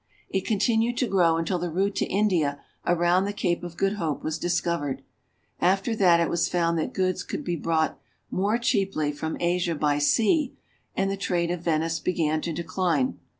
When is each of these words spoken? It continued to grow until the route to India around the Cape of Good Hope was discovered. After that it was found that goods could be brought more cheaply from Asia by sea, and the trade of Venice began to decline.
It 0.31 0.47
continued 0.47 0.97
to 0.97 1.07
grow 1.07 1.37
until 1.37 1.59
the 1.59 1.69
route 1.69 1.93
to 1.97 2.07
India 2.07 2.59
around 2.87 3.25
the 3.25 3.31
Cape 3.33 3.63
of 3.63 3.77
Good 3.77 3.97
Hope 3.97 4.23
was 4.23 4.39
discovered. 4.39 5.03
After 5.59 5.95
that 5.95 6.19
it 6.19 6.27
was 6.27 6.49
found 6.49 6.79
that 6.79 6.91
goods 6.91 7.21
could 7.21 7.43
be 7.43 7.55
brought 7.55 7.99
more 8.31 8.57
cheaply 8.57 9.11
from 9.11 9.37
Asia 9.39 9.75
by 9.75 9.99
sea, 9.99 10.57
and 10.95 11.11
the 11.11 11.17
trade 11.17 11.51
of 11.51 11.61
Venice 11.61 11.99
began 11.99 12.41
to 12.41 12.51
decline. 12.51 13.19